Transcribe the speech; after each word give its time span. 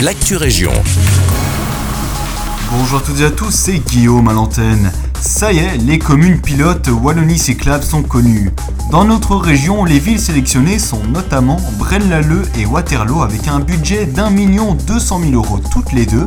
l'actu 0.00 0.36
région. 0.36 0.72
Bonjour 2.70 2.98
à 2.98 3.02
toutes 3.02 3.20
et 3.20 3.24
à 3.24 3.30
tous, 3.30 3.50
c'est 3.50 3.78
Guillaume 3.78 4.28
à 4.28 4.32
l'antenne. 4.32 4.92
Ça 5.20 5.52
y 5.52 5.58
est, 5.58 5.78
les 5.78 5.98
communes 5.98 6.40
pilotes 6.40 6.88
Wallonie 6.88 7.38
Cyclable 7.38 7.82
sont 7.82 8.02
connues. 8.02 8.50
Dans 8.90 9.04
notre 9.04 9.36
région, 9.36 9.84
les 9.84 9.98
villes 9.98 10.20
sélectionnées 10.20 10.78
sont 10.78 11.02
notamment 11.04 11.56
Braine-l'Alleud 11.78 12.46
et 12.58 12.66
Waterloo 12.66 13.22
avec 13.22 13.48
un 13.48 13.60
budget 13.60 14.04
d'un 14.06 14.30
million 14.30 14.74
deux 14.74 15.00
cent 15.00 15.18
mille 15.18 15.34
euros 15.34 15.60
toutes 15.72 15.92
les 15.92 16.04
deux, 16.04 16.26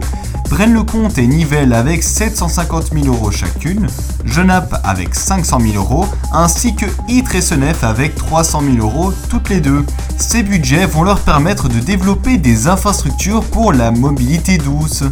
Braine-le-Comte 0.50 1.18
et 1.20 1.27
Nivelles 1.27 1.73
avec 1.73 2.04
750 2.04 2.91
000 2.93 3.05
euros 3.05 3.31
chacune, 3.31 3.88
Genappe 4.25 4.79
avec 4.84 5.13
500 5.13 5.59
000 5.59 5.75
euros, 5.75 6.05
ainsi 6.34 6.75
que 6.75 6.86
Ytre 7.07 7.36
et 7.36 7.41
Senef 7.41 7.84
avec 7.84 8.16
300 8.16 8.62
000 8.62 8.77
euros 8.77 9.13
toutes 9.30 9.49
les 9.49 9.62
deux. 9.62 9.85
Ces 10.17 10.41
budgets 10.41 10.88
vont 10.88 11.04
leur 11.04 11.20
permettre 11.20 11.70
de 11.70 11.80
développer 11.80 12.38
des 12.38 12.67
infrastructures 12.67 13.43
pour 13.43 13.73
la 13.73 13.91
mobilité 13.91 14.57
douce. 14.57 15.04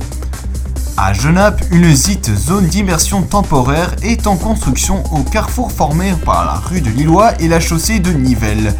À 0.98 1.14
Genappe, 1.14 1.62
une 1.72 1.94
ZIT 1.94 2.36
zone 2.36 2.66
d'immersion 2.66 3.22
temporaire 3.22 3.96
est 4.02 4.26
en 4.26 4.36
construction 4.36 5.04
au 5.14 5.22
carrefour 5.22 5.72
formé 5.72 6.14
par 6.26 6.46
la 6.46 6.54
rue 6.54 6.82
de 6.82 6.90
Lillois 6.90 7.40
et 7.40 7.48
la 7.48 7.60
chaussée 7.60 8.00
de 8.00 8.12
Nivelles. 8.12 8.74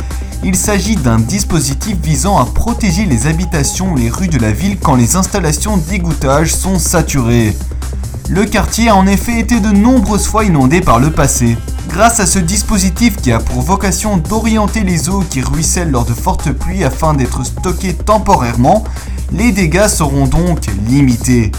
Il 0.44 0.56
s'agit 0.56 0.96
d'un 0.96 1.20
dispositif 1.20 1.98
visant 2.02 2.38
à 2.38 2.46
protéger 2.46 3.06
les 3.06 3.28
habitations 3.28 3.96
les 3.96 4.10
rues 4.10 4.28
de 4.28 4.38
la 4.38 4.52
ville 4.52 4.78
quand 4.80 4.96
les 4.96 5.16
installations 5.16 5.78
d'égouttage 5.78 6.54
sont 6.54 6.80
saturées. 6.80 7.56
Le 8.30 8.46
quartier 8.46 8.90
a 8.90 8.96
en 8.96 9.08
effet 9.08 9.40
été 9.40 9.60
de 9.60 9.72
nombreuses 9.72 10.28
fois 10.28 10.46
inondé 10.46 10.82
par 10.82 11.00
le 11.00 11.12
passé. 11.12 11.58
Grâce 11.90 12.20
à 12.20 12.26
ce 12.26 12.40
dispositif 12.40 13.16
qui 13.18 13.32
a 13.32 13.40
pour 13.40 13.62
vocation 13.62 14.18
d'orienter 14.18 14.84
les 14.84 15.10
eaux 15.10 15.24
qui 15.30 15.42
ruissellent 15.42 15.92
lors 15.92 16.06
de 16.06 16.14
fortes 16.14 16.52
pluies 16.52 16.84
afin 16.84 17.14
d'être 17.14 17.46
stockées 17.46 17.94
temporairement, 17.94 18.84
les 19.32 19.52
dégâts 19.52 19.88
seront 19.88 20.28
donc 20.28 20.60
limités. 20.88 21.52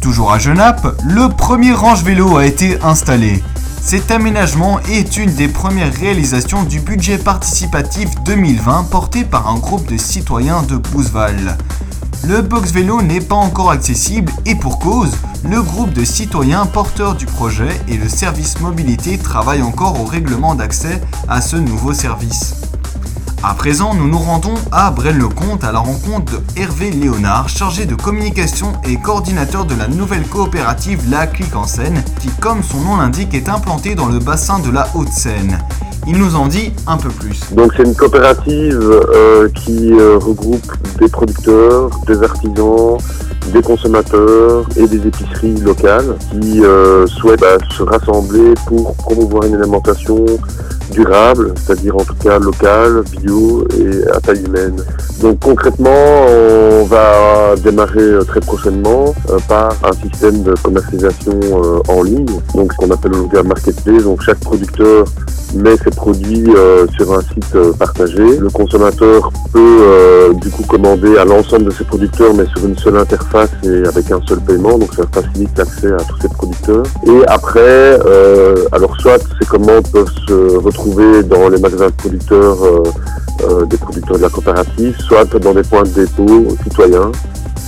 Toujours 0.00 0.32
à 0.32 0.38
Genappe, 0.38 0.96
le 1.04 1.28
premier 1.28 1.72
range 1.72 2.02
vélo 2.02 2.38
a 2.38 2.46
été 2.46 2.78
installé. 2.82 3.42
Cet 3.88 4.10
aménagement 4.10 4.80
est 4.80 5.16
une 5.16 5.34
des 5.34 5.48
premières 5.48 5.94
réalisations 5.94 6.62
du 6.62 6.78
budget 6.78 7.16
participatif 7.16 8.10
2020 8.26 8.84
porté 8.90 9.24
par 9.24 9.48
un 9.48 9.58
groupe 9.58 9.90
de 9.90 9.96
citoyens 9.96 10.62
de 10.62 10.76
Bouzeval. 10.76 11.56
Le 12.26 12.42
box 12.42 12.70
vélo 12.70 13.00
n'est 13.00 13.22
pas 13.22 13.36
encore 13.36 13.70
accessible 13.70 14.30
et 14.44 14.56
pour 14.56 14.78
cause, 14.78 15.12
le 15.42 15.62
groupe 15.62 15.94
de 15.94 16.04
citoyens 16.04 16.66
porteurs 16.66 17.14
du 17.14 17.24
projet 17.24 17.80
et 17.88 17.96
le 17.96 18.10
service 18.10 18.60
mobilité 18.60 19.16
travaillent 19.16 19.62
encore 19.62 19.98
au 19.98 20.04
règlement 20.04 20.54
d'accès 20.54 21.00
à 21.26 21.40
ce 21.40 21.56
nouveau 21.56 21.94
service. 21.94 22.56
À 23.48 23.54
présent, 23.54 23.94
nous 23.94 24.06
nous 24.06 24.18
rendons 24.18 24.56
à 24.72 24.90
Braine-le-Comte 24.90 25.64
à 25.64 25.72
la 25.72 25.78
rencontre 25.78 26.32
de 26.32 26.60
Hervé 26.60 26.90
Léonard, 26.90 27.48
chargé 27.48 27.86
de 27.86 27.94
communication 27.94 28.74
et 28.86 28.96
coordinateur 28.96 29.64
de 29.64 29.74
la 29.74 29.88
nouvelle 29.88 30.24
coopérative 30.24 31.00
La 31.10 31.26
Clique 31.26 31.56
en 31.56 31.64
Seine, 31.64 32.04
qui, 32.20 32.28
comme 32.42 32.62
son 32.62 32.82
nom 32.82 32.98
l'indique, 32.98 33.32
est 33.32 33.48
implantée 33.48 33.94
dans 33.94 34.08
le 34.08 34.18
bassin 34.18 34.58
de 34.58 34.70
la 34.70 34.86
Haute-Seine. 34.94 35.60
Il 36.06 36.18
nous 36.18 36.36
en 36.36 36.46
dit 36.46 36.74
un 36.86 36.98
peu 36.98 37.08
plus. 37.08 37.40
Donc 37.54 37.72
c'est 37.74 37.84
une 37.84 37.94
coopérative 37.94 38.82
euh, 39.14 39.48
qui 39.54 39.92
euh, 39.94 40.18
regroupe 40.18 40.70
des 40.98 41.08
producteurs, 41.08 41.88
des 42.06 42.22
artisans, 42.22 42.98
des 43.54 43.62
consommateurs 43.62 44.68
et 44.76 44.86
des 44.86 45.06
épiceries 45.06 45.56
locales 45.60 46.16
qui 46.30 46.62
euh, 46.62 47.06
souhaitent 47.06 47.40
bah, 47.40 47.56
se 47.70 47.82
rassembler 47.82 48.52
pour 48.66 48.94
promouvoir 48.96 49.44
une 49.44 49.54
alimentation 49.54 50.26
durable, 50.90 51.54
c'est-à-dire 51.56 51.96
en 51.96 52.04
tout 52.04 52.14
cas 52.14 52.38
locale, 52.38 53.02
bio 53.20 53.66
et 53.78 54.08
à 54.10 54.20
taille 54.20 54.44
humaine. 54.44 54.76
Donc 55.20 55.40
concrètement, 55.40 55.90
on 55.90 56.84
va 56.84 57.54
démarrer 57.62 58.18
très 58.26 58.40
prochainement 58.40 59.14
euh, 59.30 59.38
par 59.48 59.72
un 59.84 59.92
système 59.92 60.42
de 60.42 60.54
commercialisation 60.62 61.38
euh, 61.42 61.80
en 61.88 62.02
ligne, 62.02 62.26
donc 62.54 62.72
ce 62.72 62.76
qu'on 62.78 62.90
appelle 62.90 63.12
le 63.12 63.42
marketplace. 63.42 64.02
Donc 64.04 64.22
chaque 64.22 64.40
producteur 64.40 65.06
met 65.54 65.76
ses 65.76 65.90
produits 65.90 66.50
sur 66.96 67.12
un 67.12 67.20
site 67.20 67.72
partagé. 67.78 68.38
Le 68.38 68.50
consommateur 68.50 69.30
peut 69.52 70.34
du 70.40 70.50
coup 70.50 70.62
commander 70.64 71.16
à 71.16 71.24
l'ensemble 71.24 71.64
de 71.64 71.70
ses 71.70 71.84
producteurs, 71.84 72.34
mais 72.34 72.44
sur 72.46 72.66
une 72.66 72.76
seule 72.76 72.96
interface 72.96 73.50
et 73.64 73.86
avec 73.86 74.10
un 74.10 74.20
seul 74.28 74.40
paiement. 74.40 74.78
Donc 74.78 74.94
ça 74.94 75.04
facilite 75.12 75.56
l'accès 75.56 75.92
à 75.92 75.98
tous 75.98 76.20
ces 76.20 76.28
producteurs. 76.28 76.84
Et 77.06 77.26
après, 77.26 77.98
alors 78.72 78.94
soit 79.00 79.18
ces 79.40 79.46
commandes 79.46 79.86
peuvent 79.92 80.12
se 80.26 80.56
retrouver 80.56 81.22
dans 81.22 81.48
les 81.48 81.58
magasins 81.58 81.88
de 81.88 81.92
producteurs 81.92 82.58
euh, 83.44 83.64
des 83.66 83.76
producteurs 83.76 84.16
de 84.16 84.22
la 84.22 84.28
coopérative, 84.28 84.96
soit 85.00 85.24
dans 85.38 85.54
des 85.54 85.62
points 85.62 85.84
de 85.84 85.90
dépôt 85.90 86.48
citoyens, 86.64 87.12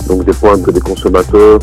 donc 0.07 0.25
des 0.25 0.33
points 0.33 0.59
que 0.59 0.71
des 0.71 0.79
consommateurs 0.79 1.59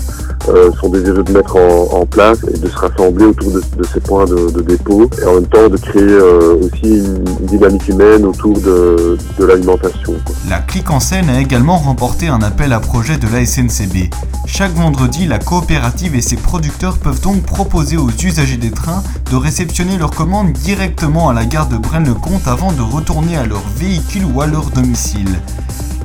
euh, 0.49 0.71
sont 0.81 0.89
désireux 0.89 1.23
de 1.23 1.33
mettre 1.33 1.57
en, 1.57 2.07
place 2.07 2.39
et 2.53 2.59
de 2.59 2.69
se 2.69 2.77
rassembler 2.77 3.27
autour 3.27 3.53
de, 3.53 3.63
ces 3.85 4.01
points 4.01 4.25
de, 4.25 4.63
dépôt 4.63 5.09
et 5.21 5.25
en 5.27 5.35
même 5.35 5.47
temps 5.47 5.69
de 5.69 5.77
créer 5.77 6.03
euh, 6.03 6.57
aussi 6.57 6.99
une, 6.99 7.25
dynamique 7.47 7.89
humaine 7.89 8.25
autour 8.25 8.59
de, 8.59 9.19
l'alimentation. 9.39 10.15
La 10.49 10.59
Clique 10.59 10.91
en 10.91 11.01
scène 11.01 11.29
a 11.29 11.41
également 11.41 11.77
remporté 11.77 12.29
un 12.29 12.41
appel 12.43 12.73
à 12.73 12.81
projet 12.81 13.17
de 13.19 13.27
la 13.33 13.45
SNCB. 13.45 14.11
Chaque 14.47 14.73
vendredi, 14.73 15.27
la 15.27 15.39
coopérative 15.39 16.15
et 16.15 16.23
ses 16.23 16.37
producteurs 16.37 16.99
peuvent 16.99 17.21
donc 17.21 17.43
proposer 17.43 17.97
aux 17.97 18.11
usagers 18.11 18.57
des 18.57 18.71
trains 18.71 19.03
de 19.31 19.37
réceptionner 19.37 19.99
leurs 19.99 20.11
commandes 20.11 20.53
directement 20.53 21.29
à 21.29 21.35
la 21.35 21.45
gare 21.45 21.69
de 21.69 21.77
Braine-le-Comte 21.77 22.47
avant 22.47 22.73
de 22.73 22.83
retourner 22.83 23.37
à 23.37 23.45
leur 23.45 23.63
véhicule 23.77 24.25
ou 24.35 24.41
à 24.41 24.47
leur 24.47 24.71
domicile. 24.71 25.29